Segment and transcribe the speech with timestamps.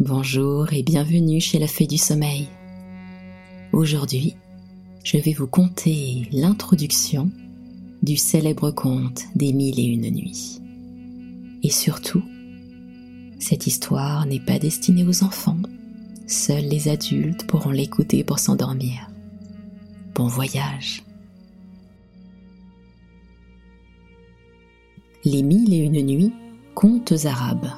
[0.00, 2.48] Bonjour et bienvenue chez la Fée du Sommeil.
[3.70, 4.34] Aujourd'hui,
[5.04, 7.30] je vais vous conter l'introduction
[8.02, 10.58] du célèbre conte des Mille et Une Nuits.
[11.62, 12.22] Et surtout,
[13.40, 15.60] cette histoire n'est pas destinée aux enfants,
[16.26, 19.10] seuls les adultes pourront l'écouter pour s'endormir.
[20.14, 21.02] Bon voyage
[25.26, 26.32] Les Mille et Une Nuits,
[26.74, 27.68] contes arabes.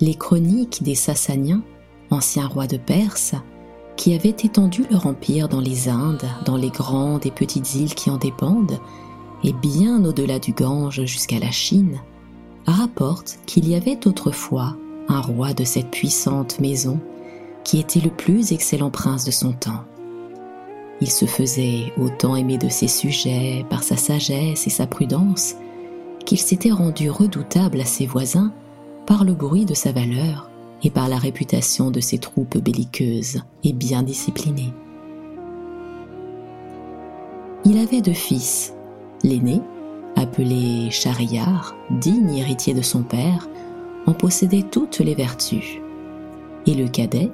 [0.00, 1.62] Les chroniques des Sassaniens,
[2.10, 3.34] anciens rois de Perse,
[3.96, 8.10] qui avaient étendu leur empire dans les Indes, dans les grandes et petites îles qui
[8.10, 8.78] en dépendent,
[9.42, 12.00] et bien au-delà du Gange jusqu'à la Chine,
[12.66, 14.76] rapportent qu'il y avait autrefois
[15.08, 17.00] un roi de cette puissante maison
[17.64, 19.84] qui était le plus excellent prince de son temps.
[21.00, 25.54] Il se faisait autant aimer de ses sujets par sa sagesse et sa prudence
[26.24, 28.52] qu'il s'était rendu redoutable à ses voisins
[29.06, 30.50] par le bruit de sa valeur
[30.82, 34.72] et par la réputation de ses troupes belliqueuses et bien disciplinées.
[37.64, 38.74] Il avait deux fils.
[39.24, 39.60] L'aîné,
[40.14, 43.48] appelé Shahriar, digne héritier de son père,
[44.06, 45.78] en possédait toutes les vertus.
[46.66, 47.30] Et le cadet,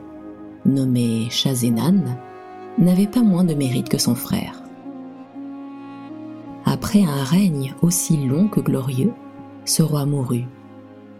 [0.64, 2.16] nommé Shahzenan,
[2.78, 4.62] n'avait pas moins de mérite que son frère.
[6.64, 9.12] Après un règne aussi long que glorieux,
[9.64, 10.46] ce roi mourut,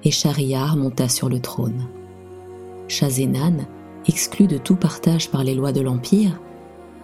[0.05, 1.89] et Shahriar monta sur le trône.
[2.89, 3.67] Shahzenan,
[4.07, 6.41] exclu de tout partage par les lois de l'Empire,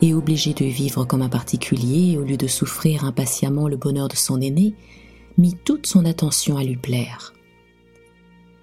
[0.01, 4.17] et obligé de vivre comme un particulier au lieu de souffrir impatiemment le bonheur de
[4.17, 4.75] son aîné,
[5.39, 7.33] mit toute son attention à lui plaire.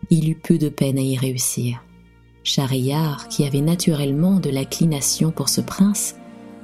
[0.10, 1.84] Il eut peu de peine à y réussir.
[2.44, 6.16] Shahriar, qui avait naturellement de l'inclination pour ce prince,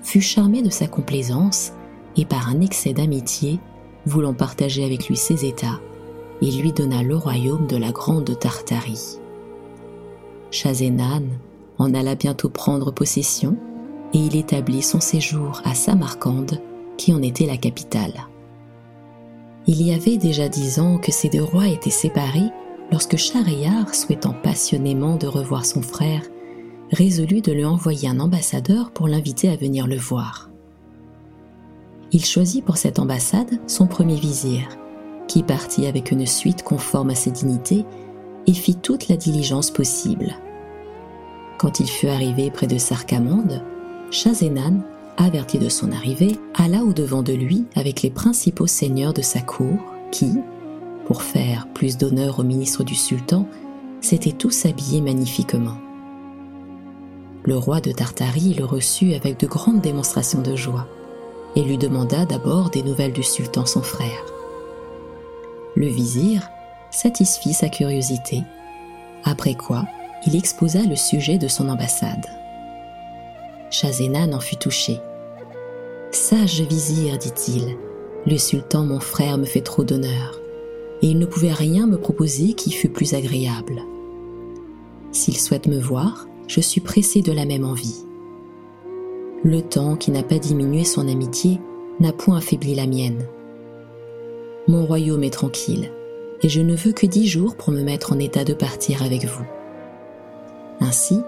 [0.04, 1.74] fut charmé de sa complaisance
[2.16, 3.60] et par un excès d'amitié,
[4.06, 5.80] voulant partager avec lui ses états,
[6.42, 9.20] il lui donna le royaume de la grande Tartarie.
[10.50, 11.24] Shahzenan
[11.78, 13.56] en alla bientôt prendre possession
[14.14, 16.60] et il établit son séjour à Samarcande,
[16.98, 18.28] qui en était la capitale.
[19.68, 22.50] Il y avait déjà dix ans que ces deux rois étaient séparés
[22.92, 26.24] lorsque Shahriar, souhaitant passionnément de revoir son frère,
[26.92, 30.50] résolut de lui envoyer un ambassadeur pour l'inviter à venir le voir.
[32.12, 34.68] Il choisit pour cette ambassade son premier vizir,
[35.32, 37.86] qui partit avec une suite conforme à ses dignités
[38.48, 40.36] et fit toute la diligence possible.
[41.58, 43.64] Quand il fut arrivé près de Sarkamande,
[44.10, 44.82] Shahzenan,
[45.16, 49.80] averti de son arrivée, alla au-devant de lui avec les principaux seigneurs de sa cour
[50.12, 50.34] qui,
[51.06, 53.48] pour faire plus d'honneur au ministre du sultan,
[54.02, 55.78] s'étaient tous habillés magnifiquement.
[57.46, 60.88] Le roi de Tartarie le reçut avec de grandes démonstrations de joie
[61.56, 64.31] et lui demanda d'abord des nouvelles du sultan son frère.
[65.76, 66.50] Le vizir
[66.90, 68.44] satisfit sa curiosité,
[69.24, 69.86] après quoi
[70.28, 72.28] il exposa le sujet de son ambassade.
[73.72, 75.00] Shahzenan en fut touché.
[76.12, 77.78] Sage vizir, dit-il,
[78.28, 80.40] le sultan mon frère me fait trop d'honneur,
[81.02, 83.82] et il ne pouvait rien me proposer qui fût plus agréable.
[85.12, 88.06] S'il souhaite me voir, je suis pressé de la même envie.
[89.44, 91.60] Le temps qui n'a pas diminué son amitié
[92.00, 93.26] n'a point affaibli la mienne.
[94.72, 95.92] Mon royaume est tranquille,
[96.42, 99.26] et je ne veux que dix jours pour me mettre en état de partir avec
[99.26, 99.44] vous.
[100.80, 101.20] Ainsi,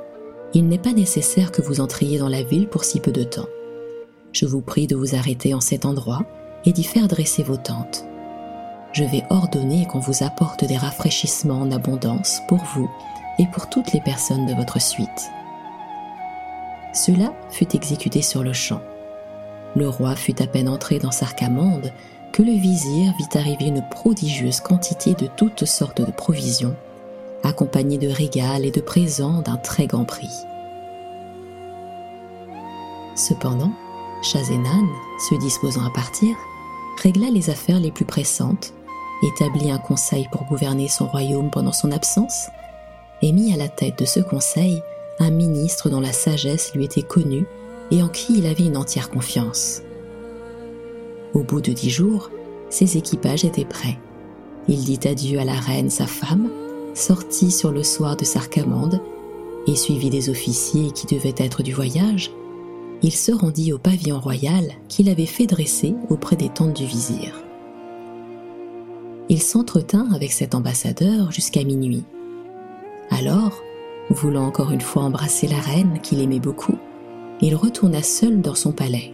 [0.53, 3.49] il n'est pas nécessaire que vous entriez dans la ville pour si peu de temps.
[4.31, 6.21] Je vous prie de vous arrêter en cet endroit
[6.63, 8.05] et d'y faire dresser vos tentes.
[8.93, 12.89] Je vais ordonner qu'on vous apporte des rafraîchissements en abondance pour vous
[13.39, 15.09] et pour toutes les personnes de votre suite.
[16.93, 18.79] Cela fut exécuté sur le champ.
[19.75, 21.91] Le roi fut à peine entré dans Sarkamande
[22.33, 26.75] que le vizir vit arriver une prodigieuse quantité de toutes sortes de provisions
[27.43, 30.31] accompagné de régales et de présents d'un très grand prix.
[33.15, 33.71] Cependant,
[34.23, 34.87] Shahzenan,
[35.29, 36.35] se disposant à partir,
[37.03, 38.73] régla les affaires les plus pressantes,
[39.21, 42.47] établit un conseil pour gouverner son royaume pendant son absence,
[43.21, 44.81] et mit à la tête de ce conseil
[45.19, 47.45] un ministre dont la sagesse lui était connue
[47.91, 49.81] et en qui il avait une entière confiance.
[51.33, 52.29] Au bout de dix jours,
[52.69, 53.97] ses équipages étaient prêts.
[54.67, 56.49] Il dit adieu à la reine, sa femme,
[56.93, 59.01] sortit sur le soir de Sarkamande
[59.67, 62.31] et suivi des officiers qui devaient être du voyage,
[63.01, 67.43] il se rendit au pavillon royal qu'il avait fait dresser auprès des tentes du vizir.
[69.29, 72.03] Il s'entretint avec cet ambassadeur jusqu'à minuit.
[73.09, 73.61] Alors,
[74.09, 76.77] voulant encore une fois embrasser la reine qu'il aimait beaucoup,
[77.41, 79.13] il retourna seul dans son palais.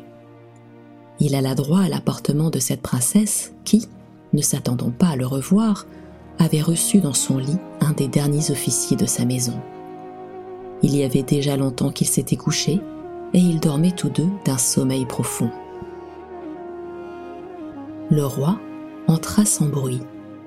[1.20, 3.88] Il alla droit à l'appartement de cette princesse qui,
[4.34, 5.86] ne s'attendant pas à le revoir,
[6.38, 9.60] avait reçu dans son lit un des derniers officiers de sa maison.
[10.82, 12.80] Il y avait déjà longtemps qu'ils s'étaient couchés
[13.34, 15.52] et ils dormaient tous deux d'un sommeil profond.
[18.10, 18.58] Le roi
[19.08, 20.02] entra sans bruit,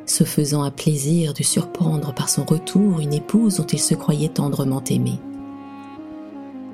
[0.07, 4.29] se faisant un plaisir de surprendre par son retour une épouse dont il se croyait
[4.29, 5.19] tendrement aimé.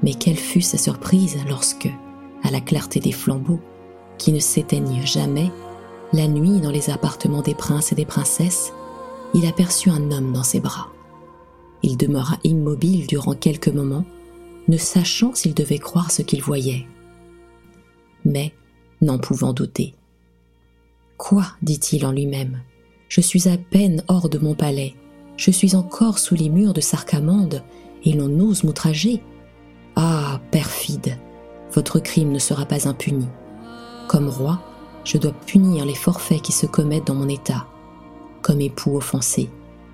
[0.03, 1.91] Mais quelle fut sa surprise lorsque,
[2.45, 3.61] à la clarté des flambeaux,
[4.19, 5.51] qui ne s'éteignent jamais,
[6.13, 8.73] la nuit dans les appartements des princes et des princesses,
[9.35, 10.89] il aperçut un homme dans ses bras.
[11.83, 14.05] Il demeura immobile durant quelques moments,
[14.69, 16.87] ne sachant s'il devait croire ce qu'il voyait.
[18.25, 18.53] Mais,
[19.01, 19.95] n'en pouvant douter.
[21.17, 21.47] Quoi?
[21.63, 22.63] dit-il en lui-même
[23.09, 24.95] Je suis à peine hors de mon palais,
[25.37, 27.63] je suis encore sous les murs de Sarcamande,
[28.05, 29.23] et l'on ose m'outrager.
[29.97, 31.17] Ah, perfide,
[31.73, 33.27] votre crime ne sera pas impuni.
[34.09, 34.59] Comme roi,
[35.05, 37.67] je dois punir les forfaits qui se commettent dans mon état.
[38.41, 39.51] Comme époux offensé,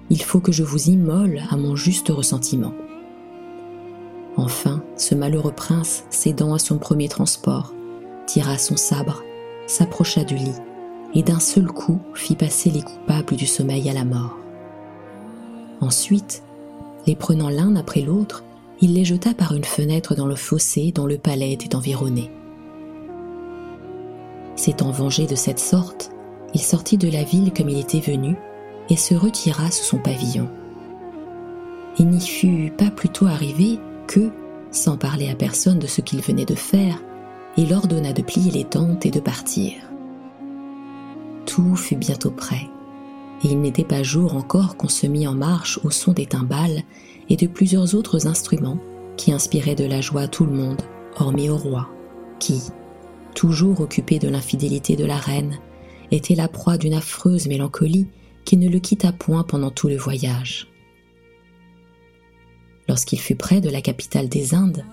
[0.08, 2.72] il faut que je vous immole à mon juste ressentiment.
[4.36, 7.74] Enfin, ce malheureux prince, cédant à son premier transport,
[8.26, 9.24] tira son sabre,
[9.66, 10.60] s'approcha du lit,
[11.14, 14.36] et d'un seul coup fit passer les coupables du sommeil à la mort.
[15.80, 16.44] Ensuite,
[17.08, 18.44] les prenant l'un après l'autre,
[18.80, 22.30] il les jeta par une fenêtre dans le fossé dont le palais était environné.
[24.56, 26.10] S'étant vengé de cette sorte,
[26.54, 28.36] il sortit de la ville comme il était venu
[28.88, 30.48] et se retira sous son pavillon.
[31.98, 34.30] Il n'y fut pas plutôt arrivé que,
[34.70, 37.00] sans parler à personne de ce qu'il venait de faire,
[37.56, 39.72] il ordonna de plier les tentes et de partir.
[41.46, 42.68] Tout fut bientôt prêt,
[43.44, 46.82] et il n'était pas jour encore qu'on se mit en marche au son des timbales
[47.28, 48.78] et de plusieurs autres instruments
[49.16, 50.82] qui inspiraient de la joie tout le monde,
[51.16, 51.88] hormis au roi,
[52.40, 52.62] qui,
[53.34, 55.58] toujours occupé de l'infidélité de la reine,
[56.10, 58.06] était la proie d'une affreuse mélancolie
[58.44, 60.68] qui ne le quitta point pendant tout le voyage.
[62.88, 64.84] Lorsqu'il fut près de la capitale des Indes,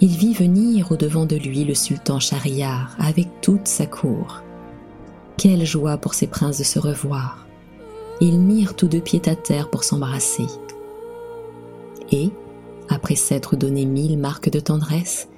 [0.00, 4.42] il vit venir au-devant de lui le sultan Shahriar avec toute sa cour.
[5.36, 7.46] Quelle joie pour ces princes de se revoir.
[8.20, 10.46] Ils mirent tous deux pied à terre pour s'embrasser.
[12.10, 12.30] Et,
[12.88, 15.28] après s'être donné mille marques de tendresse,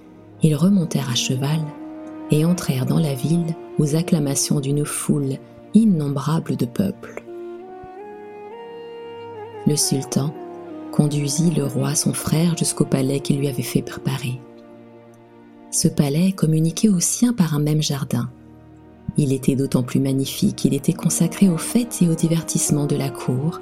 [0.42, 1.60] ils remontèrent à cheval
[2.30, 5.36] et entrèrent dans la ville aux acclamations d'une foule
[5.74, 7.24] innombrable de peuple.
[9.66, 10.32] Le sultan
[10.92, 14.40] conduisit le roi son frère jusqu'au palais qu'il lui avait fait préparer.
[15.70, 18.28] Ce palais communiquait au sien par un même jardin.
[19.16, 23.10] Il était d'autant plus magnifique qu'il était consacré aux fêtes et aux divertissements de la
[23.10, 23.60] cour,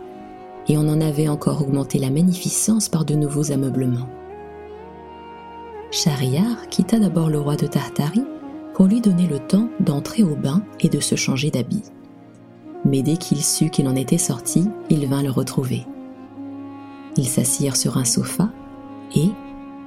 [0.69, 4.09] et on en avait encore augmenté la magnificence par de nouveaux ameublements.
[5.91, 8.25] Shahriar quitta d'abord le roi de Tartarie
[8.87, 11.82] lui donner le temps d'entrer au bain et de se changer d'habit.
[12.84, 15.87] Mais dès qu'il sut qu'il en était sorti, il vint le retrouver.
[17.17, 18.50] Ils s'assirent sur un sofa
[19.14, 19.29] et,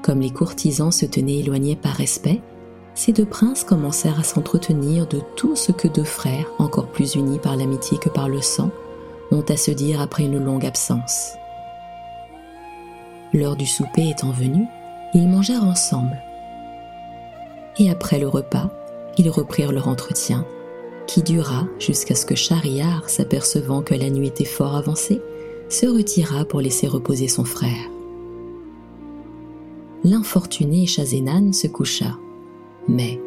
[0.01, 2.41] comme les courtisans se tenaient éloignés par respect,
[2.93, 7.39] ces deux princes commencèrent à s'entretenir de tout ce que deux frères, encore plus unis
[7.39, 8.69] par l'amitié que par le sang,
[9.31, 11.33] ont à se dire après une longue absence.
[13.33, 14.65] L'heure du souper étant venue,
[15.13, 16.21] ils mangèrent ensemble.
[17.77, 18.69] Et après le repas,
[19.17, 20.45] ils reprirent leur entretien,
[21.07, 25.21] qui dura jusqu'à ce que Shahriar, s'apercevant que la nuit était fort avancée,
[25.69, 27.89] se retira pour laisser reposer son frère.
[30.03, 32.17] L'infortuné Shahzenan se coucha.
[32.87, 33.19] Mais,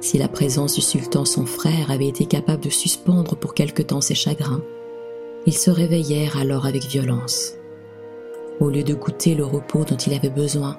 [0.00, 4.00] si la présence du sultan son frère avait été capable de suspendre pour quelque temps
[4.00, 4.62] ses chagrins,
[5.46, 7.54] ils se réveillèrent alors avec violence.
[8.60, 10.78] Au lieu de goûter le repos dont il avait besoin,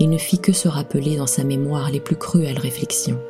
[0.00, 3.20] il ne fit que se rappeler dans sa mémoire les plus cruelles réflexions.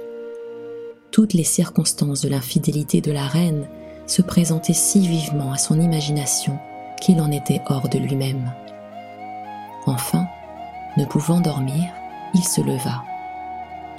[1.10, 3.66] Toutes les circonstances de l'infidélité de la reine
[4.06, 6.58] se présentaient si vivement à son imagination
[7.00, 8.52] qu'il en était hors de lui-même.
[9.86, 10.26] Enfin,
[10.96, 11.84] ne pouvant dormir,
[12.34, 13.02] il se leva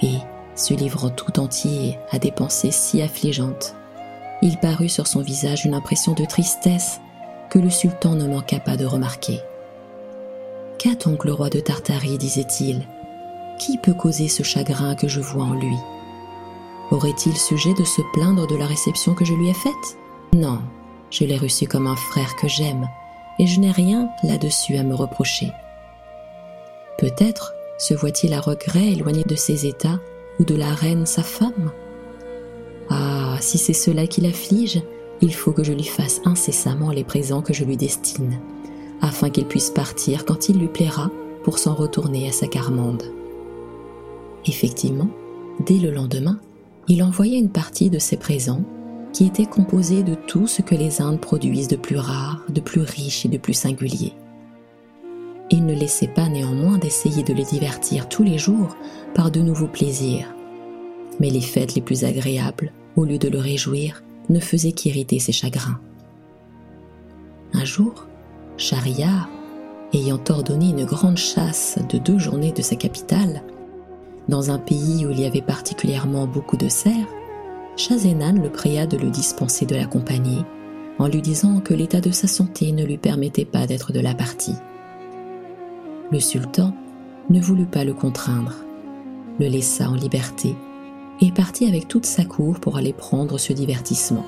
[0.02, 0.18] et,
[0.54, 3.74] se livrant tout entier à des pensées si affligeantes,
[4.42, 7.00] il parut sur son visage une impression de tristesse
[7.50, 9.40] que le sultan ne manqua pas de remarquer.
[10.78, 12.86] Qu'a donc le roi de Tartarie disait-il?
[13.58, 15.76] Qui peut causer ce chagrin que je vois en lui?
[16.90, 19.98] Aurait-il sujet de se plaindre de la réception que je lui ai faite?
[20.32, 20.58] Non,
[21.10, 22.88] je l'ai reçu comme un frère que j'aime,
[23.38, 25.52] et je n'ai rien là-dessus à me reprocher.
[26.98, 30.00] Peut-être se voit-il à regret éloigné de ses états
[30.38, 31.70] ou de la reine sa femme?
[32.90, 34.82] Ah, si c'est cela qui l'afflige,
[35.20, 38.40] il faut que je lui fasse incessamment les présents que je lui destine,
[39.00, 41.10] afin qu'il puisse partir quand il lui plaira
[41.44, 43.04] pour s'en retourner à sa Carmande.
[44.46, 45.08] Effectivement,
[45.60, 46.40] dès le lendemain,
[46.90, 48.64] il envoya une partie de ses présents
[49.12, 52.80] qui était composé de tout ce que les Indes produisent de plus rare, de plus
[52.80, 54.12] riche et de plus singulier.
[55.50, 58.76] Il ne laissait pas néanmoins d'essayer de les divertir tous les jours
[59.14, 60.34] par de nouveaux plaisirs.
[61.20, 65.32] Mais les fêtes les plus agréables, au lieu de le réjouir, ne faisaient qu'irriter ses
[65.32, 65.78] chagrins.
[67.52, 68.08] Un jour,
[68.56, 69.28] Shahriar,
[69.92, 73.44] ayant ordonné une grande chasse de deux journées de sa capitale,
[74.30, 76.94] dans un pays où il y avait particulièrement beaucoup de cerfs,
[77.76, 80.44] Shahzenan le pria de le dispenser de l'accompagner,
[80.98, 84.14] en lui disant que l'état de sa santé ne lui permettait pas d'être de la
[84.14, 84.54] partie.
[86.10, 86.72] Le sultan
[87.28, 88.54] ne voulut pas le contraindre,
[89.38, 90.54] le laissa en liberté
[91.20, 94.24] et partit avec toute sa cour pour aller prendre ce divertissement.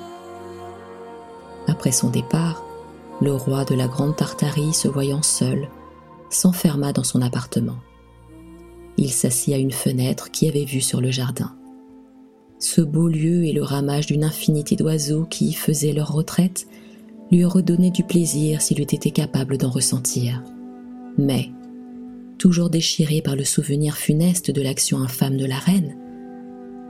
[1.68, 2.64] Après son départ,
[3.21, 5.68] le roi de la Grande Tartarie, se voyant seul,
[6.28, 7.76] s'enferma dans son appartement.
[8.99, 11.56] Il s'assit à une fenêtre qui avait vue sur le jardin.
[12.58, 16.66] Ce beau lieu et le ramage d'une infinité d'oiseaux qui y faisaient leur retraite
[17.30, 20.42] lui redonnaient du plaisir s'il eût été capable d'en ressentir.
[21.18, 21.50] Mais,
[22.38, 25.96] toujours déchiré par le souvenir funeste de l'action infâme de la reine,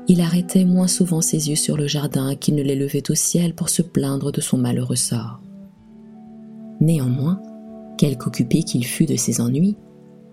[0.08, 3.54] il arrêtait moins souvent ses yeux sur le jardin qu'il ne les levait au ciel
[3.54, 5.40] pour se plaindre de son malheureux sort.
[6.80, 7.40] Néanmoins,
[7.96, 9.76] quelque occupé qu'il fût de ses ennuis,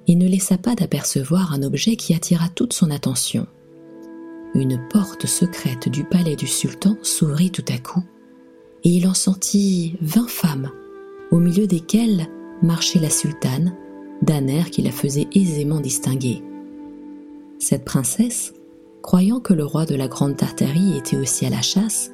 [0.10, 3.46] il ne laissa pas d'apercevoir un objet qui attira toute son attention.
[4.56, 8.04] Une porte secrète du palais du sultan s'ouvrit tout à coup,
[8.84, 10.72] et il en sentit vingt femmes,
[11.30, 12.28] au milieu desquelles
[12.64, 13.76] marchait la sultane,
[14.24, 16.42] d'un air qui la faisait aisément distinguer.
[17.60, 18.56] Cette princesse,
[19.04, 22.10] croyant que le roi de la Grande Tartarie était aussi à la chasse,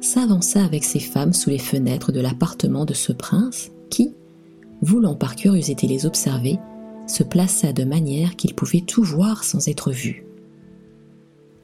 [0.00, 4.14] s'avança avec ses femmes sous les fenêtres de l'appartement de ce prince qui,
[4.80, 6.58] voulant par curiosité les observer,
[7.06, 10.26] se plaça de manière qu'il pouvait tout voir sans être vu.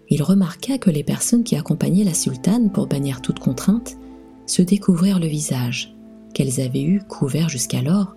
[0.09, 3.97] Il remarqua que les personnes qui accompagnaient la sultane pour bannir toute contrainte
[4.47, 5.95] se découvrirent le visage,
[6.35, 8.15] qu'elles avaient eu couvert jusqu'alors,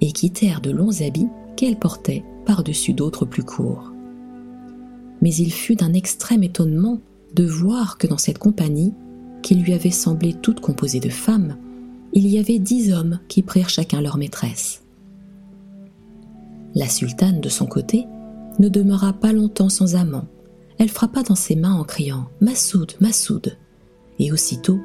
[0.00, 3.92] et quittèrent de longs habits qu'elles portaient par-dessus d'autres plus courts.
[5.20, 7.00] Mais il fut d'un extrême étonnement
[7.34, 8.94] de voir que dans cette compagnie,
[9.42, 11.56] qui lui avait semblé toute composée de femmes,
[12.12, 14.81] il y avait dix hommes qui prirent chacun leur maîtresse.
[16.74, 18.06] La sultane, de son côté,
[18.58, 20.26] ne demeura pas longtemps sans amant.
[20.78, 23.56] Elle frappa dans ses mains en criant Massoud, Massoud.
[24.18, 24.80] Et aussitôt,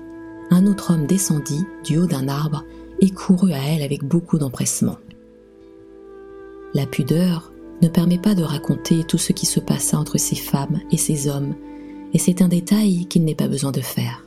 [0.51, 2.63] un autre homme descendit du haut d'un arbre
[2.99, 4.97] et courut à elle avec beaucoup d'empressement.
[6.73, 7.51] La pudeur
[7.81, 11.27] ne permet pas de raconter tout ce qui se passa entre ces femmes et ces
[11.27, 11.55] hommes,
[12.13, 14.25] et c'est un détail qu'il n'est pas besoin de faire.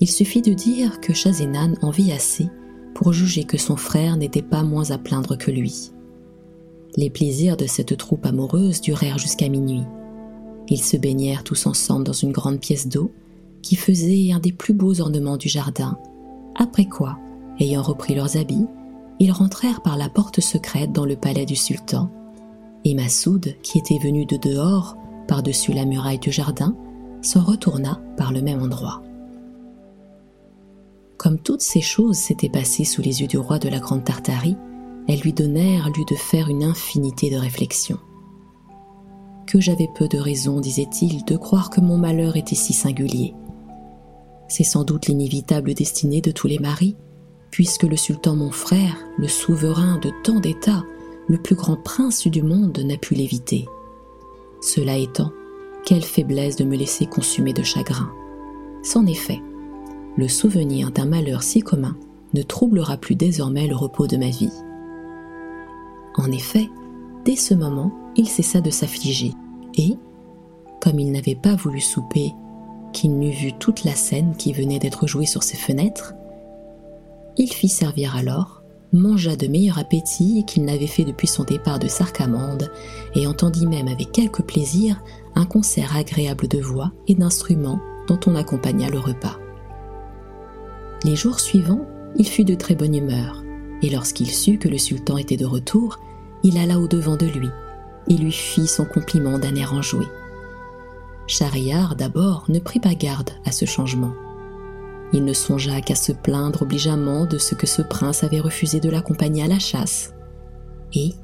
[0.00, 2.48] Il suffit de dire que Shahzenan en vit assez
[2.94, 5.92] pour juger que son frère n'était pas moins à plaindre que lui.
[6.96, 9.84] Les plaisirs de cette troupe amoureuse durèrent jusqu'à minuit.
[10.68, 13.12] Ils se baignèrent tous ensemble dans une grande pièce d'eau
[13.62, 15.98] qui faisait un des plus beaux ornements du jardin,
[16.54, 17.18] après quoi,
[17.58, 18.66] ayant repris leurs habits,
[19.18, 22.10] ils rentrèrent par la porte secrète dans le palais du sultan,
[22.84, 24.96] et Massoud, qui était venu de dehors,
[25.28, 26.74] par-dessus la muraille du jardin,
[27.22, 29.02] s'en retourna par le même endroit.
[31.18, 34.56] Comme toutes ces choses s'étaient passées sous les yeux du roi de la Grande Tartarie,
[35.08, 37.98] elles lui donnèrent lieu de faire une infinité de réflexions.
[39.46, 43.34] Que j'avais peu de raison, disait-il, de croire que mon malheur était si singulier.
[44.48, 46.96] C'est sans doute l'inévitable destinée de tous les maris,
[47.50, 50.84] puisque le sultan mon frère, le souverain de tant d'États,
[51.28, 53.66] le plus grand prince du monde, n'a pu l'éviter.
[54.60, 55.32] Cela étant,
[55.84, 58.10] quelle faiblesse de me laisser consumer de chagrin.
[58.82, 59.40] C'en est fait
[60.16, 61.96] le souvenir d'un malheur si commun
[62.34, 64.52] ne troublera plus désormais le repos de ma vie.
[66.16, 66.68] En effet,
[67.24, 69.32] dès ce moment, il cessa de s'affliger,
[69.76, 69.96] et,
[70.80, 72.32] comme il n'avait pas voulu souper,
[72.92, 76.14] qu'il n'eût vu toute la scène qui venait d'être jouée sur ses fenêtres,
[77.36, 78.62] il fit servir alors,
[78.92, 82.70] mangea de meilleur appétit qu'il n'avait fait depuis son départ de Sarcamande,
[83.14, 85.00] et entendit même avec quelque plaisir
[85.36, 89.38] un concert agréable de voix et d'instruments dont on accompagna le repas.
[91.04, 91.86] Les jours suivants,
[92.16, 93.44] il fut de très bonne humeur,
[93.82, 95.98] et lorsqu'il sut que le sultan était de retour,
[96.42, 97.48] il alla au-devant de lui
[98.08, 100.06] et lui fit son compliment d'un air enjoué.
[101.26, 104.12] Schahriar d'abord ne prit pas garde à ce changement.
[105.12, 108.90] Il ne songea qu'à se plaindre obligeamment de ce que ce prince avait refusé de
[108.90, 110.12] l'accompagner à la chasse.
[110.92, 111.14] Et,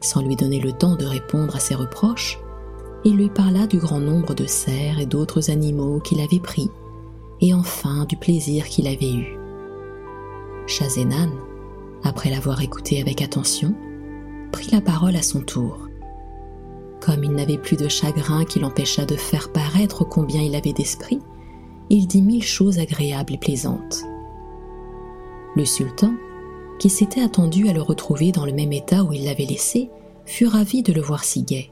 [0.00, 2.38] sans lui donner le temps de répondre à ses reproches,
[3.04, 6.70] il lui parla du grand nombre de cerfs et d'autres animaux qu'il avait pris
[7.40, 9.38] et enfin du plaisir qu'il avait eu.
[12.04, 13.74] Après l'avoir écouté avec attention,
[14.52, 15.88] prit la parole à son tour.
[17.00, 21.18] Comme il n'avait plus de chagrin qui l'empêcha de faire paraître combien il avait d'esprit,
[21.90, 24.02] il dit mille choses agréables et plaisantes.
[25.56, 26.14] Le sultan,
[26.78, 29.90] qui s'était attendu à le retrouver dans le même état où il l'avait laissé,
[30.26, 31.70] fut ravi de le voir si gai.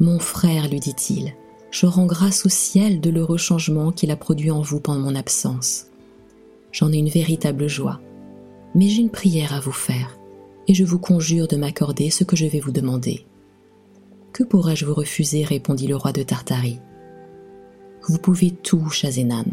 [0.00, 1.34] Mon frère, lui dit-il,
[1.70, 5.14] je rends grâce au ciel de l'heureux changement qu'il a produit en vous pendant mon
[5.14, 5.86] absence.
[6.72, 8.00] J'en ai une véritable joie,
[8.76, 10.18] mais j'ai une prière à vous faire,
[10.68, 13.26] et je vous conjure de m'accorder ce que je vais vous demander.
[14.34, 16.78] Que pourrais-je vous refuser répondit le roi de Tartarie.
[18.06, 19.46] Vous pouvez tout, Chazénan.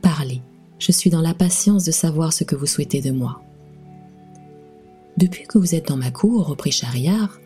[0.00, 0.42] Parlez,
[0.78, 3.42] je suis dans l'impatience de savoir ce que vous souhaitez de moi.
[5.16, 7.40] Depuis que vous êtes dans ma cour, reprit Chariard,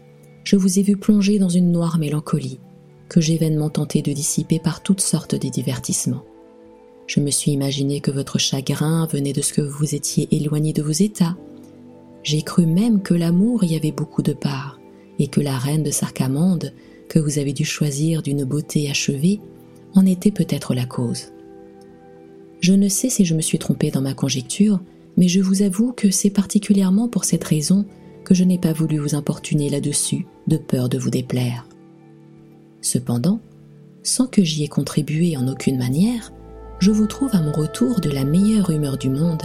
[0.45, 2.61] je vous ai vu plonger dans une noire mélancolie,
[3.09, 6.25] que j'ai vainement tenté de dissiper par toutes sortes de divertissements.
[7.09, 10.83] Je me suis imaginé que votre chagrin venait de ce que vous étiez éloigné de
[10.83, 11.39] vos états.
[12.23, 14.79] J'ai cru même que l'amour y avait beaucoup de part,
[15.19, 16.75] et que la reine de Sarcamande,
[17.09, 19.41] que vous avez dû choisir d'une beauté achevée,
[19.95, 21.33] en était peut-être la cause.
[22.61, 24.79] Je ne sais si je me suis trompé dans ma conjecture,
[25.17, 27.87] mais je vous avoue que c'est particulièrement pour cette raison
[28.23, 31.67] que je n'ai pas voulu vous importuner là-dessus, de peur de vous déplaire.
[32.83, 33.41] Cependant,
[34.03, 36.35] sans que j'y ai contribué en aucune manière,
[36.79, 39.43] je vous trouve à mon retour de la meilleure humeur du monde,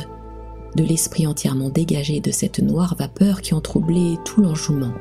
[0.75, 4.93] de l'esprit entièrement dégagé de cette noire vapeur qui en troublait tout l'enjouement.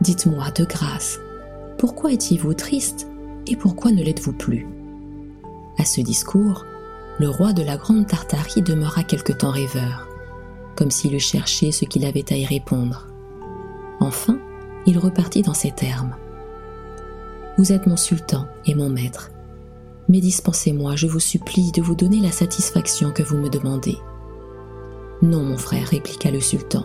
[0.00, 1.18] Dites-moi de grâce,
[1.78, 3.08] pourquoi étiez-vous triste
[3.46, 4.66] et pourquoi ne l'êtes-vous plus?
[5.78, 6.64] À ce discours,
[7.18, 10.08] le roi de la Grande Tartarie demeura quelque temps rêveur,
[10.76, 13.08] comme s'il eût cherché ce qu'il avait à y répondre.
[14.00, 14.38] Enfin,
[14.86, 16.14] il repartit dans ces termes.
[17.56, 19.30] Vous êtes mon sultan et mon maître,
[20.08, 23.98] mais dispensez-moi, je vous supplie, de vous donner la satisfaction que vous me demandez.
[25.22, 26.84] Non, mon frère, répliqua le sultan,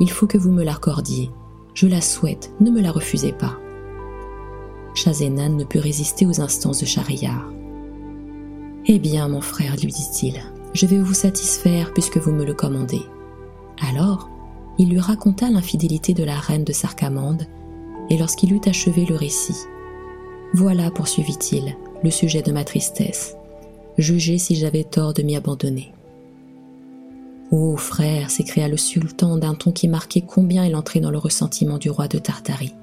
[0.00, 1.30] il faut que vous me l'accordiez,
[1.74, 3.58] je la souhaite, ne me la refusez pas.
[4.94, 7.50] Chazénan ne put résister aux instances de Schahriar.
[8.86, 10.40] Eh bien, mon frère, lui dit-il,
[10.72, 13.02] je vais vous satisfaire puisque vous me le commandez.
[13.86, 14.30] Alors,
[14.78, 17.46] il lui raconta l'infidélité de la reine de Sarcamande,
[18.08, 19.66] et lorsqu'il eut achevé le récit,
[20.54, 23.36] Voilà, poursuivit-il, le sujet de ma tristesse.
[23.98, 25.92] Jugez si j'avais tort de m'y abandonner.
[27.50, 31.78] Ô frère, s'écria le sultan d'un ton qui marquait combien il entrait dans le ressentiment
[31.78, 32.74] du roi de Tartarie.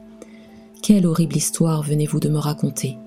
[0.81, 2.97] Quelle horrible histoire venez-vous de me raconter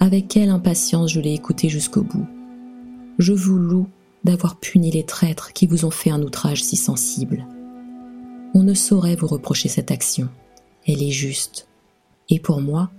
[0.00, 2.26] Avec quelle impatience je l'ai écoutée jusqu'au bout.
[3.18, 3.88] Je vous loue
[4.24, 7.46] d'avoir puni les traîtres qui vous ont fait un outrage si sensible.
[8.54, 10.28] On ne saurait vous reprocher cette action.
[10.86, 11.68] Elle est juste.
[12.28, 12.90] Et pour moi,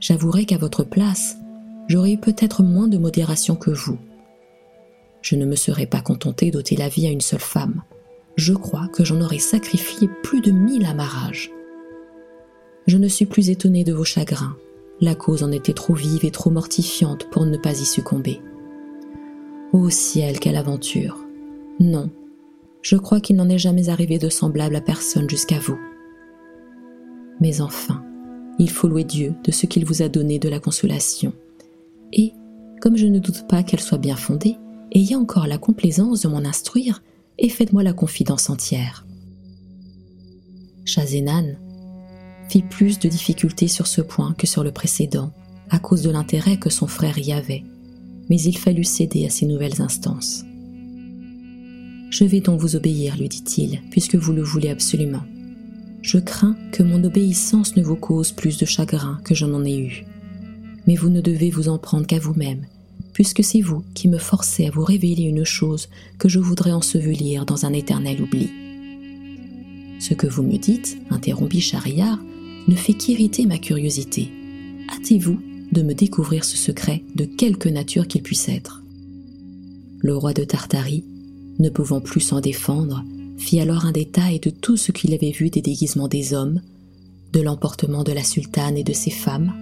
[0.00, 1.36] j'avouerai qu'à votre place,
[1.88, 3.98] j'aurais eu peut-être moins de modération que vous
[5.24, 7.82] je ne me serais pas contenté d'ôter la vie à une seule femme.
[8.36, 11.50] Je crois que j'en aurais sacrifié plus de mille amarrages.
[12.86, 14.54] Je ne suis plus étonné de vos chagrins.
[15.00, 18.42] La cause en était trop vive et trop mortifiante pour ne pas y succomber.
[19.72, 21.18] Ô ciel, quelle aventure
[21.80, 22.10] Non,
[22.82, 25.78] je crois qu'il n'en est jamais arrivé de semblable à personne jusqu'à vous.
[27.40, 28.04] Mais enfin,
[28.58, 31.32] il faut louer Dieu de ce qu'il vous a donné de la consolation.
[32.14, 32.32] Et,
[32.80, 34.56] comme je ne doute pas qu'elle soit bien fondée,
[34.92, 37.02] ayez encore la complaisance de m'en instruire
[37.38, 39.06] et faites-moi la confidence entière.
[40.84, 41.56] Chazénan
[42.48, 45.32] fit plus de difficultés sur ce point que sur le précédent,
[45.70, 47.64] à cause de l'intérêt que son frère y avait,
[48.28, 50.44] mais il fallut céder à ces nouvelles instances.
[52.10, 55.24] Je vais donc vous obéir, lui dit-il, puisque vous le voulez absolument.
[56.00, 59.78] Je crains que mon obéissance ne vous cause plus de chagrin que j'en en ai
[59.78, 60.04] eu.
[60.86, 62.66] Mais vous ne devez vous en prendre qu'à vous-même,
[63.12, 67.46] puisque c'est vous qui me forcez à vous révéler une chose que je voudrais ensevelir
[67.46, 68.50] dans un éternel oubli.
[70.00, 72.18] Ce que vous me dites, interrompit Chariard,
[72.68, 74.30] ne fait qu'irriter ma curiosité.
[74.92, 75.38] Hâtez-vous
[75.72, 78.82] de me découvrir ce secret de quelque nature qu'il puisse être.
[80.00, 81.04] Le roi de Tartarie,
[81.58, 83.04] ne pouvant plus s'en défendre,
[83.38, 86.60] fit alors un détail de tout ce qu'il avait vu des déguisements des hommes,
[87.32, 89.52] de l'emportement de la sultane et de ses femmes,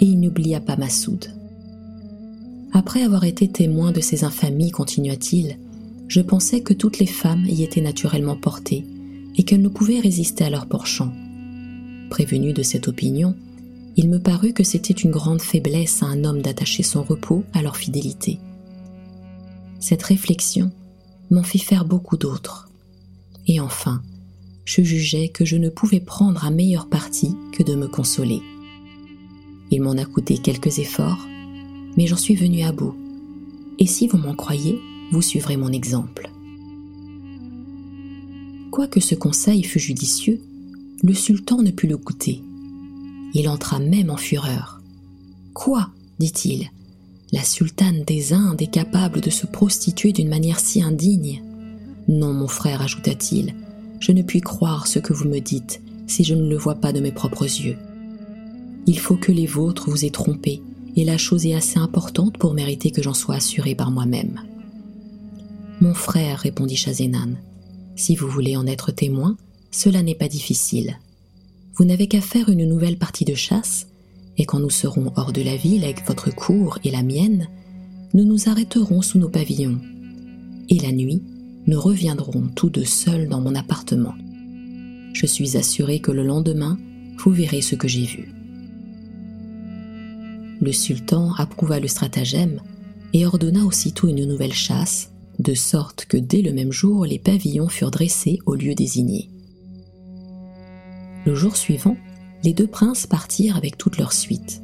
[0.00, 1.26] et il n'oublia pas Massoud.
[2.72, 5.58] Après avoir été témoin de ces infamies, continua-t-il,
[6.08, 8.84] je pensais que toutes les femmes y étaient naturellement portées
[9.36, 11.12] et qu'elles ne pouvaient résister à leur porchant.
[12.10, 13.34] Prévenu de cette opinion,
[13.96, 17.62] il me parut que c'était une grande faiblesse à un homme d'attacher son repos à
[17.62, 18.38] leur fidélité.
[19.78, 20.72] Cette réflexion
[21.30, 22.68] m'en fit faire beaucoup d'autres.
[23.46, 24.02] Et enfin,
[24.64, 28.40] je jugeais que je ne pouvais prendre un meilleur parti que de me consoler.
[29.70, 31.26] Il m'en a coûté quelques efforts,
[31.96, 32.94] mais j'en suis venu à bout.
[33.78, 34.78] Et si vous m'en croyez,
[35.10, 36.30] vous suivrez mon exemple.
[38.70, 40.40] Quoique ce conseil fût judicieux,
[41.02, 42.42] le sultan ne put le goûter.
[43.34, 44.80] Il entra même en fureur.
[45.52, 46.70] Quoi dit-il
[47.32, 51.42] La sultane des Indes est capable de se prostituer d'une manière si indigne?
[52.08, 53.54] Non, mon frère, ajouta-t-il,
[54.00, 56.92] je ne puis croire ce que vous me dites si je ne le vois pas
[56.92, 57.76] de mes propres yeux.
[58.86, 60.62] Il faut que les vôtres vous aient trompé,
[60.96, 64.40] et la chose est assez importante pour mériter que j'en sois assuré par moi-même.
[65.80, 67.34] Mon frère, répondit Chazenan,
[67.96, 69.36] si vous voulez en être témoin,
[69.70, 70.98] cela n'est pas difficile.
[71.74, 73.86] Vous n'avez qu'à faire une nouvelle partie de chasse,
[74.36, 77.48] et quand nous serons hors de la ville avec votre cour et la mienne,
[78.12, 79.80] nous nous arrêterons sous nos pavillons.
[80.68, 81.22] Et la nuit,
[81.66, 84.14] nous reviendrons tous deux seuls dans mon appartement.
[85.12, 86.78] Je suis assuré que le lendemain,
[87.18, 88.32] vous verrez ce que j'ai vu.
[90.64, 92.62] Le sultan approuva le stratagème
[93.12, 97.68] et ordonna aussitôt une nouvelle chasse, de sorte que dès le même jour les pavillons
[97.68, 99.28] furent dressés au lieu désigné.
[101.26, 101.98] Le jour suivant,
[102.44, 104.62] les deux princes partirent avec toute leur suite.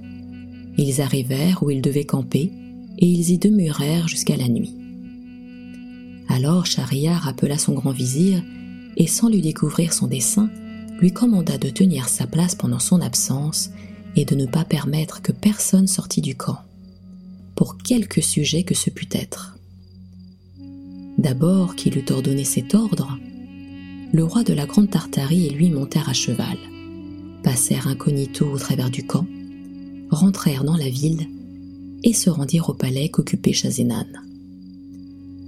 [0.79, 2.51] Ils arrivèrent où ils devaient camper,
[2.97, 4.75] et ils y demeurèrent jusqu'à la nuit.
[6.31, 8.43] Alors Schahriar appela son grand vizir,
[8.97, 10.49] et sans lui découvrir son dessein,
[10.99, 13.71] lui commanda de tenir sa place pendant son absence
[14.17, 16.59] et de ne pas permettre que personne sortît du camp,
[17.55, 19.57] pour quelque sujet que ce pût être.
[21.19, 23.19] D'abord qu'il eut ordonné cet ordre,
[24.13, 26.57] le roi de la Grande Tartarie et lui montèrent à cheval,
[27.43, 29.27] passèrent incognito au travers du camp,
[30.11, 31.29] rentrèrent dans la ville
[32.03, 34.07] et se rendirent au palais qu'occupait Chazenan.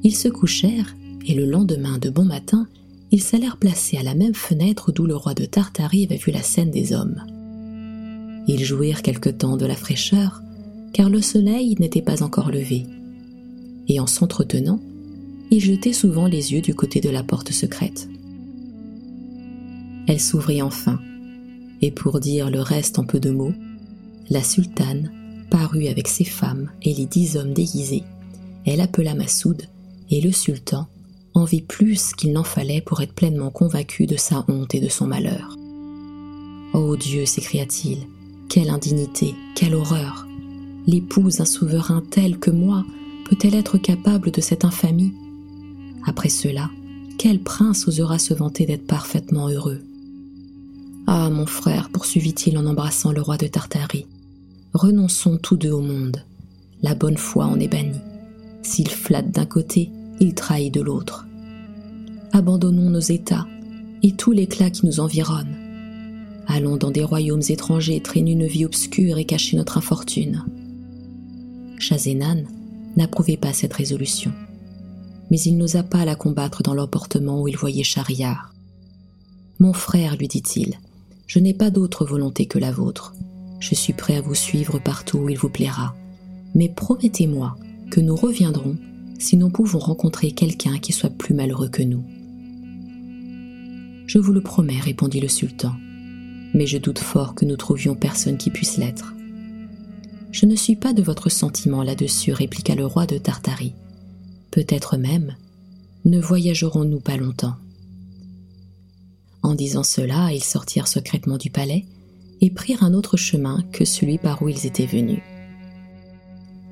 [0.05, 0.95] Ils se couchèrent
[1.27, 2.67] et le lendemain de bon matin,
[3.11, 6.43] ils s'allèrent placer à la même fenêtre d'où le roi de Tartarie avait vu la
[6.43, 7.23] scène des hommes.
[8.49, 10.43] Ils jouirent quelque temps de la fraîcheur,
[10.93, 12.87] car le soleil n'était pas encore levé,
[13.89, 14.81] et en s'entretenant,
[15.51, 18.09] ils jetaient souvent les yeux du côté de la porte secrète.
[20.07, 20.99] Elle s'ouvrit enfin,
[21.81, 23.55] et pour dire le reste en peu de mots,
[24.31, 25.11] la sultane
[25.51, 28.05] parut avec ses femmes et les dix hommes déguisés.
[28.65, 29.63] Elle appela Massoud,
[30.11, 30.87] et le sultan
[31.35, 34.89] en vit plus qu'il n'en fallait pour être pleinement convaincu de sa honte et de
[34.89, 35.57] son malheur.
[36.75, 38.07] Ô Dieu, s'écria-t-il,
[38.53, 40.29] quelle indignité, quelle horreur
[40.87, 42.85] L'épouse d'un souverain tel que moi
[43.25, 45.15] peut-elle être capable de cette infamie?
[46.05, 46.69] Après cela,
[47.17, 49.81] quel prince osera se vanter d'être parfaitement heureux?
[51.07, 54.05] Ah, mon frère, poursuivit-il en embrassant le roi de Tartarie,
[54.75, 56.23] renonçons tous deux au monde.
[56.83, 58.03] La bonne foi en est bannie.
[58.63, 61.27] S'il flatte d'un côté, il trahit de l'autre.
[62.33, 63.47] Abandonnons nos États
[64.03, 65.62] et tout l'éclat qui nous environne.
[66.47, 70.45] Allons dans des royaumes étrangers traîner une vie obscure et cacher notre infortune.
[71.79, 72.45] Chazenan
[72.97, 74.33] n'approuvait pas cette résolution,
[75.31, 78.53] mais il n'osa pas la combattre dans l'emportement où il voyait Chariard.
[79.59, 80.79] Mon frère, lui dit-il,
[81.27, 83.15] je n'ai pas d'autre volonté que la vôtre.
[83.61, 85.95] Je suis prêt à vous suivre partout où il vous plaira.
[86.55, 87.57] Mais promettez-moi
[87.91, 88.77] que nous reviendrons
[89.19, 92.05] si nous pouvons rencontrer quelqu'un qui soit plus malheureux que nous.
[94.07, 95.73] Je vous le promets, répondit le sultan,
[96.55, 99.15] mais je doute fort que nous trouvions personne qui puisse l'être.
[100.31, 103.75] Je ne suis pas de votre sentiment là-dessus, répliqua le roi de Tartarie.
[104.51, 105.35] Peut-être même
[106.05, 107.55] ne voyagerons-nous pas longtemps.
[109.43, 111.85] En disant cela, ils sortirent secrètement du palais
[112.41, 115.21] et prirent un autre chemin que celui par où ils étaient venus.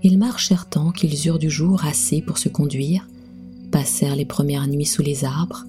[0.03, 3.07] Ils marchèrent tant qu'ils eurent du jour assez pour se conduire,
[3.71, 5.65] passèrent les premières nuits sous les arbres,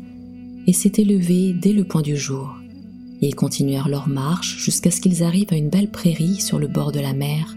[0.67, 2.55] et s'étaient levés dès le point du jour.
[3.21, 6.91] Ils continuèrent leur marche jusqu'à ce qu'ils arrivent à une belle prairie sur le bord
[6.91, 7.55] de la mer,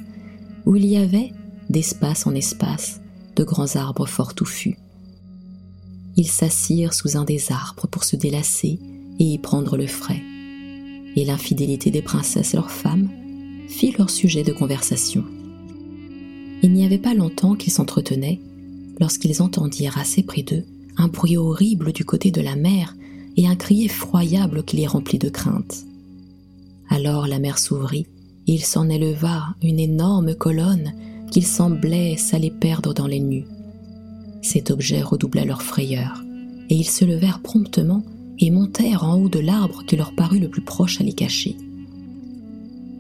[0.67, 1.33] où il y avait,
[1.71, 3.01] d'espace en espace,
[3.37, 4.77] de grands arbres fort touffus.
[6.17, 8.79] Ils s'assirent sous un des arbres pour se délasser
[9.19, 10.23] et y prendre le frais.
[11.17, 13.09] Et l'infidélité des princesses leurs femmes
[13.69, 15.25] fit leur sujet de conversation.
[16.63, 18.41] Il n'y avait pas longtemps qu'ils s'entretenaient
[19.01, 20.65] lorsqu'ils entendirent assez près d'eux
[20.97, 22.95] un bruit horrible du côté de la mer
[23.37, 25.85] et un cri effroyable qui les remplit de crainte.
[26.89, 28.07] Alors la mer s'ouvrit
[28.47, 30.93] et il s'en éleva une énorme colonne
[31.31, 33.47] qu'ils semblaient s'aller perdre dans les nues.
[34.43, 36.23] Cet objet redoubla leur frayeur,
[36.69, 38.05] et ils se levèrent promptement
[38.39, 41.57] et montèrent en haut de l'arbre qui leur parut le plus proche à les cacher.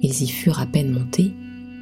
[0.02, 1.32] Ils y furent à peine montés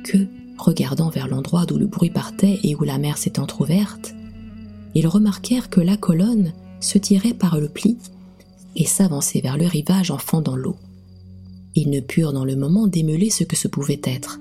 [0.04, 0.26] que,
[0.58, 4.14] regardant vers l'endroit d'où le bruit partait et où la mer s'était entr'ouverte,
[4.94, 7.96] ils remarquèrent que la colonne se tirait par le pli
[8.76, 10.76] et s'avançait vers le rivage en fendant l'eau.
[11.74, 14.38] Ils ne purent dans le moment démêler ce que ce pouvait être,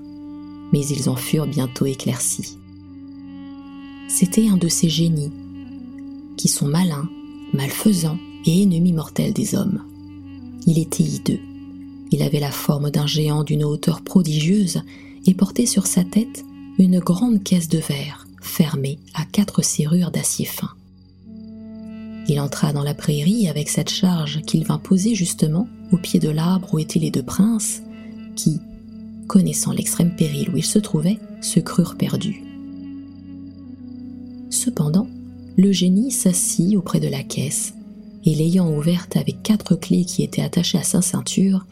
[0.72, 2.58] mais ils en furent bientôt éclaircis.
[4.08, 5.32] C'était un de ces génies
[6.36, 7.08] qui sont malins,
[7.52, 9.82] malfaisants et ennemi mortel des hommes.
[10.66, 11.40] Il était hideux.
[12.10, 14.82] Il avait la forme d'un géant d'une hauteur prodigieuse
[15.26, 16.44] et portait sur sa tête
[16.78, 20.70] une grande caisse de verre fermée à quatre serrures d'acier fin.
[22.28, 26.30] Il entra dans la prairie avec cette charge qu'il vint poser justement au pied de
[26.30, 27.82] l'arbre où étaient les deux princes,
[28.36, 28.60] qui,
[29.26, 32.42] connaissant l'extrême péril où ils se trouvaient, se crurent perdus.
[34.50, 35.08] Cependant,
[35.56, 37.74] le génie s'assit auprès de la caisse,
[38.24, 41.66] et l'ayant ouverte avec quatre clés qui étaient attachées à sa ceinture,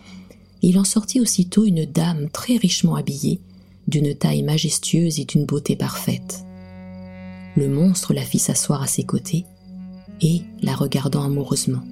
[0.63, 3.41] il en sortit aussitôt une dame très richement habillée,
[3.89, 6.45] d'une taille majestueuse et d'une beauté parfaite.
[7.57, 9.45] Le monstre la fit s'asseoir à ses côtés,
[10.21, 11.83] et, la regardant amoureusement,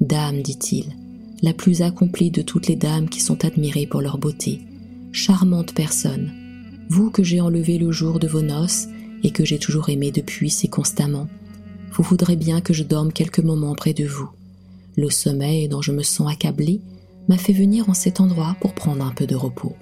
[0.00, 0.94] Dame, dit-il,
[1.42, 4.60] la plus accomplie de toutes les dames qui sont admirées pour leur beauté,
[5.12, 6.30] charmante personne,
[6.88, 8.86] vous que j'ai enlevé le jour de vos noces
[9.22, 11.28] et que j'ai toujours aimé depuis si constamment,
[11.92, 14.28] vous voudrez bien que je dorme quelques moments près de vous.
[14.96, 16.80] Le sommeil dont je me sens accablé
[17.28, 19.74] m'a fait venir en cet endroit pour prendre un peu de repos.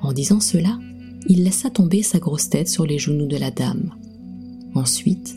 [0.00, 0.78] En disant cela,
[1.28, 3.94] il laissa tomber sa grosse tête sur les genoux de la dame.
[4.74, 5.36] Ensuite,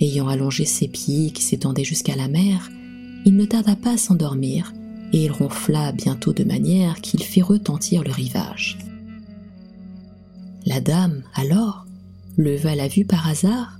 [0.00, 2.70] ayant allongé ses pieds qui s'étendaient jusqu'à la mer,
[3.24, 4.72] il ne tarda pas à s'endormir
[5.12, 8.78] et il ronfla bientôt de manière qu'il fit retentir le rivage.
[10.66, 11.86] La dame, alors,
[12.36, 13.78] leva la vue par hasard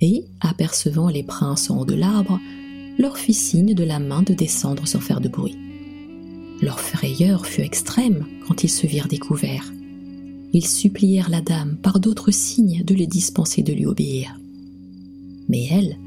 [0.00, 2.38] et, apercevant les princes en haut de l'arbre,
[2.98, 5.56] leur fit signe de la main de descendre sans faire de bruit.
[6.60, 9.72] Leur frayeur fut extrême quand ils se virent découverts.
[10.52, 14.38] Ils supplièrent la dame par d'autres signes de les dispenser de lui obéir.
[15.48, 15.98] Mais elle,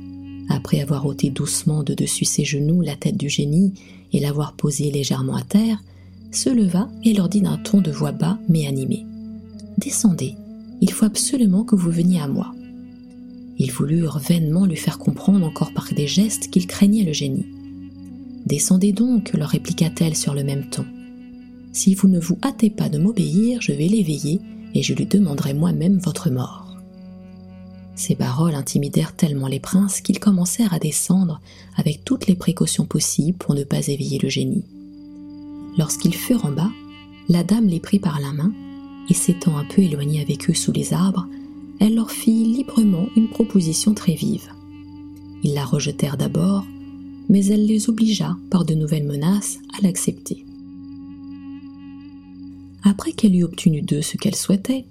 [0.50, 3.74] après avoir ôté doucement de dessus ses genoux la tête du génie
[4.14, 5.82] et l'avoir posée légèrement à terre,
[6.32, 9.06] se leva et leur dit d'un ton de voix bas mais animé.
[9.78, 10.36] Descendez,
[10.82, 12.54] il faut absolument que vous veniez à moi.
[13.58, 17.46] Ils voulurent vainement lui faire comprendre encore par des gestes qu'ils craignaient le génie.
[18.46, 20.86] Descendez donc, leur répliqua-t-elle sur le même ton.
[21.72, 24.40] Si vous ne vous hâtez pas de m'obéir, je vais l'éveiller
[24.74, 26.61] et je lui demanderai moi-même votre mort.
[28.02, 31.40] Ces paroles intimidèrent tellement les princes qu'ils commencèrent à descendre
[31.76, 34.64] avec toutes les précautions possibles pour ne pas éveiller le génie.
[35.78, 36.72] Lorsqu'ils furent en bas,
[37.30, 38.52] la dame les prit par la main
[39.08, 41.28] et s'étant un peu éloignée avec eux sous les arbres,
[41.80, 44.50] elle leur fit librement une proposition très vive.
[45.44, 46.66] Ils la rejetèrent d'abord,
[47.30, 50.44] mais elle les obligea par de nouvelles menaces à l'accepter.
[52.82, 54.86] Après qu'elle eut obtenu d'eux ce qu'elle souhaitait,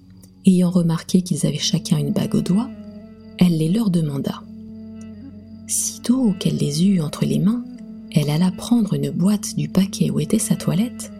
[0.46, 2.70] ayant remarqué qu'ils avaient chacun une bague au doigt,
[3.40, 4.42] elle les leur demanda.
[5.66, 7.64] Sitôt qu'elle les eut entre les mains,
[8.12, 11.10] elle alla prendre une boîte du paquet où était sa toilette,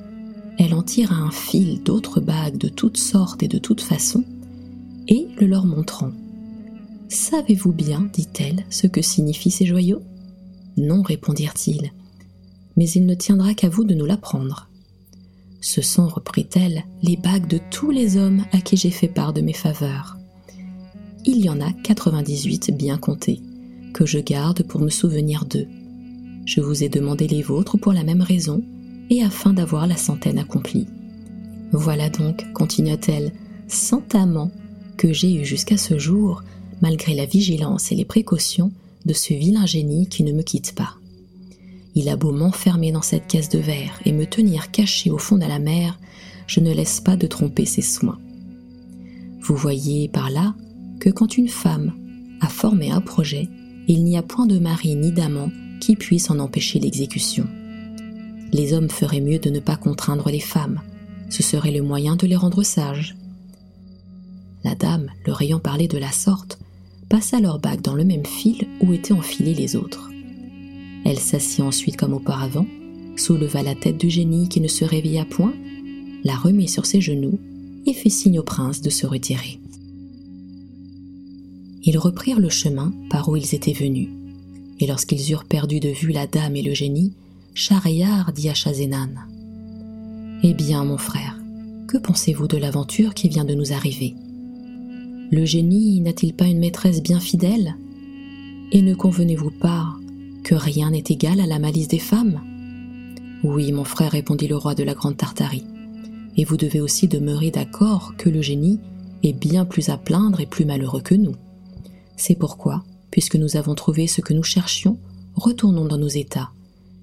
[0.59, 4.25] elle en tira un fil d'autres bagues de toutes sortes et de toutes façons,
[5.09, 6.11] et le leur montrant.
[7.09, 10.03] Savez-vous bien, dit-elle, ce que signifient ces joyaux?
[10.77, 11.91] Non, répondirent-ils,
[12.77, 14.69] mais il ne tiendra qu'à vous de nous l'apprendre.
[15.63, 19.41] Ce sont, reprit-elle, les bagues de tous les hommes à qui j'ai fait part de
[19.41, 20.20] mes faveurs
[21.25, 23.41] il y en a 98 bien comptés,
[23.93, 25.67] que je garde pour me souvenir d'eux.
[26.47, 28.63] Je vous ai demandé les vôtres pour la même raison,
[29.11, 30.87] et afin d'avoir la centaine accomplie.
[31.73, 33.33] Voilà donc, continua-t-elle,
[33.69, 34.53] cent amants
[34.97, 36.43] que j'ai eu jusqu'à ce jour,
[36.81, 38.73] malgré la vigilance et les précautions
[39.05, 40.95] de ce vilain génie qui ne me quitte pas.
[41.95, 45.37] Il a beau m'enfermer dans cette caisse de verre et me tenir caché au fond
[45.37, 45.99] de la mer,
[46.47, 48.19] je ne laisse pas de tromper ses soins.
[49.41, 50.55] Vous voyez par là
[51.01, 51.93] que quand une femme
[52.41, 53.49] a formé un projet,
[53.89, 57.47] il n'y a point de mari ni d'amant qui puisse en empêcher l'exécution.
[58.53, 60.81] Les hommes feraient mieux de ne pas contraindre les femmes,
[61.31, 63.17] ce serait le moyen de les rendre sages.
[64.63, 66.59] La dame, leur ayant parlé de la sorte,
[67.09, 70.11] passa leur bague dans le même fil où étaient enfilés les autres.
[71.05, 72.67] Elle s'assit ensuite comme auparavant,
[73.17, 75.55] souleva la tête du génie qui ne se réveilla point,
[76.25, 77.39] la remit sur ses genoux
[77.87, 79.60] et fit signe au prince de se retirer
[81.91, 84.11] ils reprirent le chemin par où ils étaient venus.
[84.79, 87.15] Et lorsqu'ils eurent perdu de vue la dame et le génie,
[87.53, 89.09] Schahriar dit à Chazenan
[90.45, 91.37] Eh bien, mon frère,
[91.89, 94.15] que pensez-vous de l'aventure qui vient de nous arriver?
[95.33, 97.75] Le génie n'a-t-il pas une maîtresse bien fidèle?
[98.71, 99.89] Et ne convenez-vous pas
[100.45, 102.41] que rien n'est égal à la malice des femmes?
[103.43, 105.67] Oui, mon frère, répondit le roi de la Grande Tartarie.
[106.37, 108.79] Et vous devez aussi demeurer d'accord que le génie
[109.25, 111.35] est bien plus à plaindre et plus malheureux que nous.
[112.21, 114.99] C'est pourquoi, puisque nous avons trouvé ce que nous cherchions,
[115.37, 116.51] retournons dans nos états,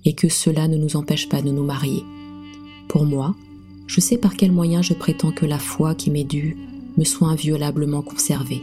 [0.05, 2.03] et que cela ne nous empêche pas de nous marier.
[2.87, 3.35] Pour moi,
[3.87, 6.55] je sais par quel moyen je prétends que la foi qui m'est due
[6.97, 8.61] me soit inviolablement conservée.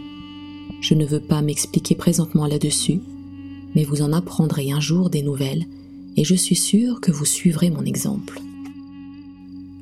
[0.81, 3.01] Je ne veux pas m'expliquer présentement là-dessus,
[3.75, 5.67] mais vous en apprendrez un jour des nouvelles,
[6.17, 8.41] et je suis sûr que vous suivrez mon exemple.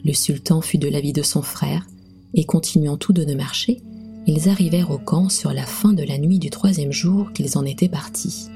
[0.03, 1.87] Le sultan fut de l'avis de son frère,
[2.33, 3.83] et continuant deux de marcher,
[4.27, 7.65] ils arrivèrent au camp sur la fin de la nuit du troisième jour qu'ils en
[7.65, 8.49] étaient partis.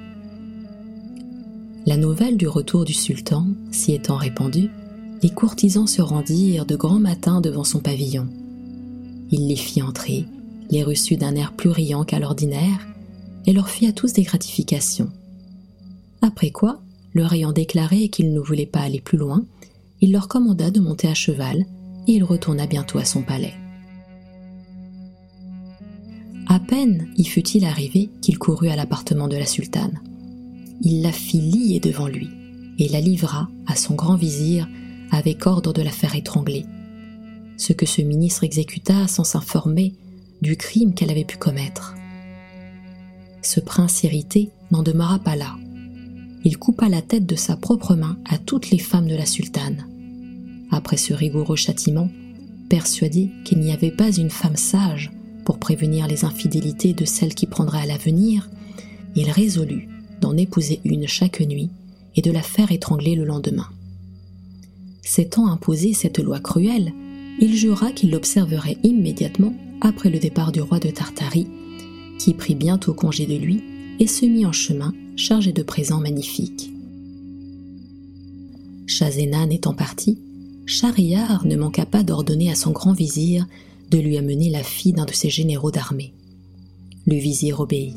[1.86, 4.70] La nouvelle du retour du sultan s'y étant répandue,
[5.22, 8.26] les courtisans se rendirent de grand matin devant son pavillon.
[9.30, 10.26] Il les fit entrer,
[10.70, 12.86] les reçut d'un air plus riant qu'à l'ordinaire,
[13.46, 15.10] et leur fit à tous des gratifications.
[16.22, 16.80] Après quoi,
[17.14, 19.44] leur ayant déclaré qu'il ne voulait pas aller plus loin,
[20.00, 21.64] il leur commanda de monter à cheval,
[22.08, 23.54] et il retourna bientôt à son palais.
[26.48, 30.00] À peine y fut-il arrivé qu'il courut à l'appartement de la sultane.
[30.80, 32.28] Il la fit lier devant lui,
[32.78, 34.68] et la livra à son grand vizir
[35.10, 36.64] avec ordre de la faire étrangler.
[37.56, 39.94] Ce que ce ministre exécuta sans s'informer
[40.42, 41.94] du crime qu'elle avait pu commettre.
[43.42, 45.56] Ce prince irrité n'en demeura pas là.
[46.44, 49.86] Il coupa la tête de sa propre main à toutes les femmes de la sultane.
[50.70, 52.10] Après ce rigoureux châtiment,
[52.68, 55.10] persuadé qu'il n'y avait pas une femme sage
[55.46, 58.50] pour prévenir les infidélités de celle qui prendrait à l'avenir,
[59.14, 59.88] il résolut
[60.20, 61.70] d'en épouser une chaque nuit
[62.16, 63.68] et de la faire étrangler le lendemain.
[65.02, 66.92] S'étant imposé cette loi cruelle,
[67.40, 71.46] il jura qu'il l'observerait immédiatement après le départ du roi de Tartarie,
[72.18, 73.62] qui prit bientôt congé de lui
[74.00, 76.72] et se mit en chemin chargé de présents magnifiques.
[78.86, 80.18] Chazénan étant parti,
[80.64, 83.46] Schahriar ne manqua pas d'ordonner à son grand vizir
[83.90, 86.12] de lui amener la fille d'un de ses généraux d'armée.
[87.06, 87.94] Le vizir obéit.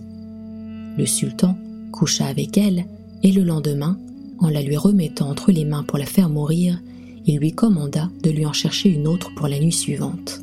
[0.97, 1.57] Le sultan
[1.91, 2.85] coucha avec elle
[3.23, 3.99] et le lendemain,
[4.39, 6.79] en la lui remettant entre les mains pour la faire mourir,
[7.25, 10.41] il lui commanda de lui en chercher une autre pour la nuit suivante.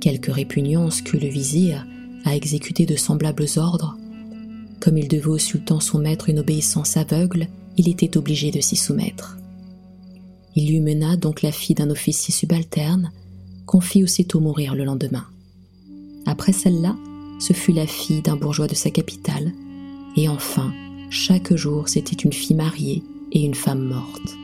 [0.00, 1.86] Quelque répugnance qu'eut le vizir
[2.24, 3.96] à exécuter de semblables ordres,
[4.80, 8.76] comme il devait au sultan son maître une obéissance aveugle, il était obligé de s'y
[8.76, 9.38] soumettre.
[10.56, 13.10] Il lui mena donc la fille d'un officier subalterne,
[13.66, 15.24] qu'on fit aussitôt mourir le lendemain.
[16.26, 16.96] Après celle-là,
[17.38, 19.52] ce fut la fille d'un bourgeois de sa capitale,
[20.16, 20.72] et enfin,
[21.10, 24.36] chaque jour c'était une fille mariée et une femme morte.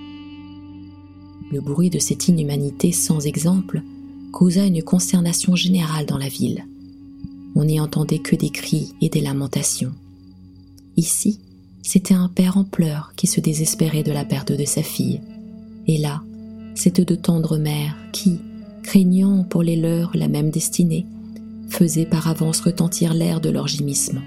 [1.53, 3.83] Le bruit de cette inhumanité sans exemple
[4.33, 6.65] causa une consternation générale dans la ville.
[7.57, 9.93] On n'y entendait que des cris et des lamentations.
[10.97, 11.41] Ici,
[11.83, 15.21] c'était un père en pleurs qui se désespérait de la perte de sa fille.
[15.87, 16.23] Et là,
[16.75, 18.39] c'était de tendres mères qui,
[18.83, 21.07] craignant pour les leurs la même destinée,
[21.69, 24.23] faisaient par avance retentir l'air de leur gémissement.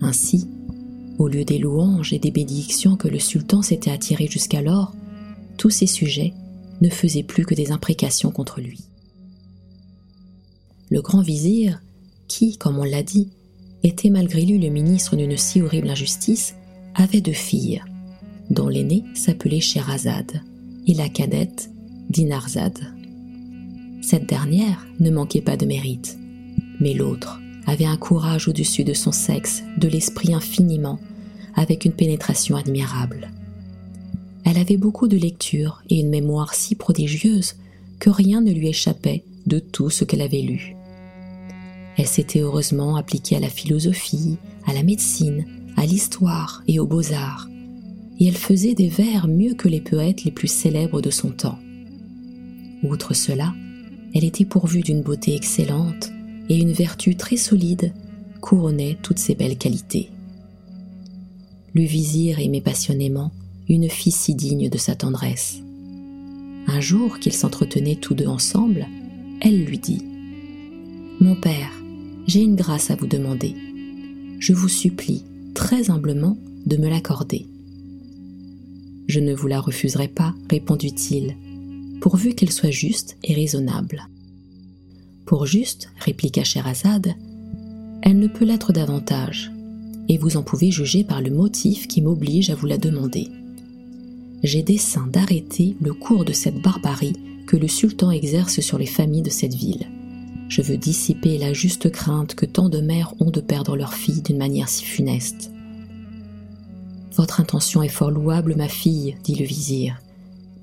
[0.00, 0.48] Ainsi,
[1.18, 4.94] au lieu des louanges et des bénédictions que le sultan s'était attirées jusqu'alors,
[5.56, 6.32] tous ces sujets
[6.80, 8.80] ne faisaient plus que des imprécations contre lui.
[10.90, 11.80] Le grand vizir,
[12.28, 13.30] qui, comme on l'a dit,
[13.82, 16.54] était malgré lui le ministre d'une si horrible injustice,
[16.94, 17.82] avait deux filles,
[18.50, 20.40] dont l'aînée s'appelait Sherazade
[20.86, 21.70] et la cadette
[22.10, 22.80] Dinarzade.
[24.06, 26.18] Cette dernière ne manquait pas de mérite,
[26.78, 31.00] mais l'autre avait un courage au-dessus de son sexe, de l'esprit infiniment,
[31.54, 33.30] avec une pénétration admirable.
[34.44, 37.54] Elle avait beaucoup de lecture et une mémoire si prodigieuse
[37.98, 40.76] que rien ne lui échappait de tout ce qu'elle avait lu.
[41.96, 44.36] Elle s'était heureusement appliquée à la philosophie,
[44.66, 45.46] à la médecine,
[45.78, 47.48] à l'histoire et aux beaux-arts,
[48.20, 51.58] et elle faisait des vers mieux que les poètes les plus célèbres de son temps.
[52.82, 53.54] Outre cela,
[54.14, 56.10] elle était pourvue d'une beauté excellente
[56.48, 57.92] et une vertu très solide
[58.40, 60.10] couronnait toutes ses belles qualités.
[61.74, 63.32] Le vizir aimait passionnément
[63.68, 65.60] une fille si digne de sa tendresse.
[66.66, 68.86] Un jour qu'ils s'entretenaient tous deux ensemble,
[69.40, 70.02] elle lui dit
[71.20, 71.72] Mon père,
[72.26, 73.54] j'ai une grâce à vous demander.
[74.38, 75.24] Je vous supplie
[75.54, 77.46] très humblement de me l'accorder.
[79.08, 81.36] Je ne vous la refuserai pas, répondit-il,
[82.04, 84.06] pourvu qu'elle soit juste et raisonnable.
[85.24, 87.14] Pour juste, répliqua Scheherazade,
[88.02, 89.50] elle ne peut l'être davantage,
[90.10, 93.28] et vous en pouvez juger par le motif qui m'oblige à vous la demander
[94.44, 97.14] j'ai dessein d'arrêter le cours de cette barbarie
[97.46, 99.88] que le sultan exerce sur les familles de cette ville.
[100.48, 104.20] Je veux dissiper la juste crainte que tant de mères ont de perdre leurs filles
[104.20, 105.50] d'une manière si funeste.
[107.16, 109.98] Votre intention est fort louable, ma fille, dit le vizir,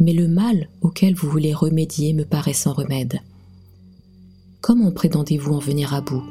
[0.01, 3.21] mais le mal auquel vous voulez remédier me paraît sans remède.
[4.59, 6.23] Comment prétendez-vous en venir à bout?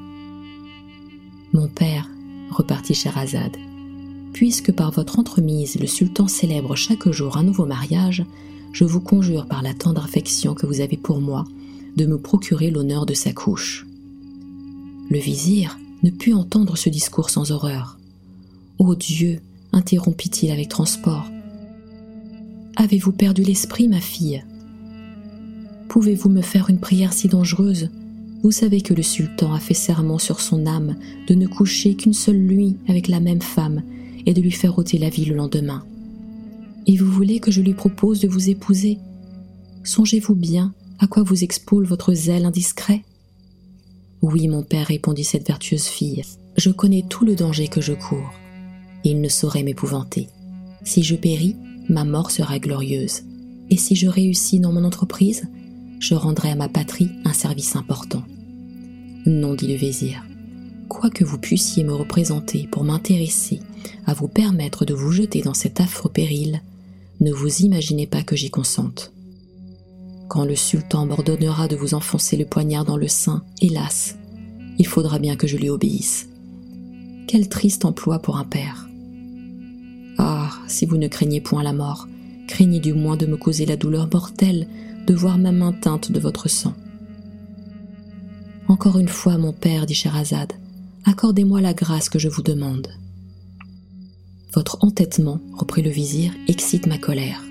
[1.54, 2.08] Mon père,
[2.50, 3.56] repartit Scheherazade,
[4.32, 8.24] Puisque par votre entremise le sultan célèbre chaque jour un nouveau mariage,
[8.72, 11.44] je vous conjure par la tendre affection que vous avez pour moi
[11.96, 13.86] de me procurer l'honneur de sa couche.
[15.10, 17.98] Le vizir ne put entendre ce discours sans horreur.
[18.78, 19.40] Ô Dieu
[19.72, 21.28] interrompit-il avec transport.
[22.80, 24.42] Avez-vous perdu l'esprit, ma fille?
[25.90, 27.90] Pouvez-vous me faire une prière si dangereuse?
[28.42, 30.96] Vous savez que le sultan a fait serment sur son âme
[31.28, 33.82] de ne coucher qu'une seule nuit avec la même femme
[34.24, 35.84] et de lui faire ôter la vie le lendemain.
[36.86, 38.96] Et vous voulez que je lui propose de vous épouser?
[39.84, 43.02] Songez-vous bien à quoi vous expose votre zèle indiscret?
[44.22, 46.22] Oui, mon père, répondit cette vertueuse fille,
[46.56, 48.32] je connais tout le danger que je cours.
[49.04, 50.28] Il ne saurait m'épouvanter.
[50.82, 51.56] Si je péris,
[51.90, 53.22] ma mort sera glorieuse.
[53.68, 55.48] Et si je réussis dans mon entreprise,
[55.98, 58.22] je rendrai à ma patrie un service important.
[59.26, 60.24] Non, dit le vizir,
[60.88, 63.60] quoi que vous puissiez me représenter pour m'intéresser
[64.06, 66.62] à vous permettre de vous jeter dans cet affreux péril,
[67.20, 69.12] ne vous imaginez pas que j'y consente.
[70.28, 74.16] Quand le sultan m'ordonnera de vous enfoncer le poignard dans le sein, hélas,
[74.78, 76.28] il faudra bien que je lui obéisse.
[77.26, 78.89] Quel triste emploi pour un père.
[80.22, 82.06] Ah, si vous ne craignez point la mort,
[82.46, 84.68] craignez du moins de me causer la douleur mortelle
[85.06, 86.74] de voir ma main teinte de votre sang.
[88.68, 90.52] Encore une fois, mon père, dit Scheherazade,
[91.06, 92.88] accordez-moi la grâce que je vous demande.
[94.52, 97.42] Votre entêtement, reprit le vizir, excite ma colère.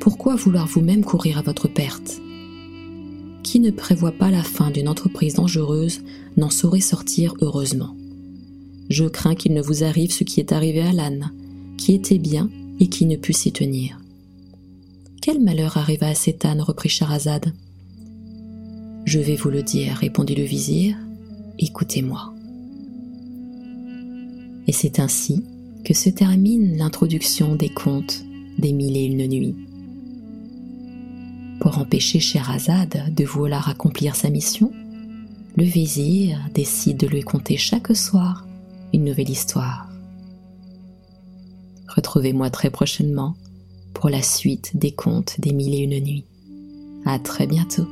[0.00, 2.20] Pourquoi vouloir vous-même courir à votre perte?
[3.42, 6.02] Qui ne prévoit pas la fin d'une entreprise dangereuse
[6.36, 7.96] n'en saurait sortir heureusement.
[8.90, 11.30] Je crains qu'il ne vous arrive ce qui est arrivé à l'âne,
[11.76, 12.50] qui était bien
[12.80, 14.00] et qui ne put s'y tenir.
[15.22, 17.52] Quel malheur arriva à cet âne reprit Charazade.
[19.04, 20.96] Je vais vous le dire, répondit le vizir,
[21.58, 22.32] écoutez-moi.
[24.66, 25.44] Et c'est ainsi
[25.84, 28.24] que se termine l'introduction des contes
[28.58, 29.56] des mille et une nuits.
[31.60, 34.70] Pour empêcher Scheherazade de vouloir accomplir sa mission,
[35.56, 38.46] le vizir décide de lui conter chaque soir
[38.92, 39.88] une nouvelle histoire.
[41.94, 43.34] Retrouvez-moi très prochainement
[43.92, 46.24] pour la suite des contes des mille et une nuits.
[47.04, 47.86] À très bientôt.